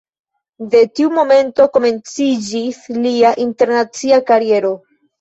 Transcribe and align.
De 0.71 0.79
tiu 0.99 1.11
momento 1.17 1.69
komenciĝis 1.77 2.83
lia 3.07 3.37
internacia 3.49 4.23
kariero. 4.35 4.79